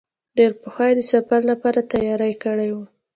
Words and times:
ډېر 0.37 0.51
پخوا 0.61 0.85
یې 0.89 0.95
د 0.97 1.01
سفر 1.13 1.41
لپاره 1.51 1.79
تیاری 1.91 2.33
کړی 2.43 2.69
و. 2.73 2.77